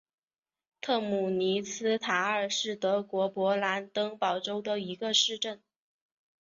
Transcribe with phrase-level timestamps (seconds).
[0.81, 5.61] 特姆尼茨塔尔是德国勃兰登堡州的一个市镇。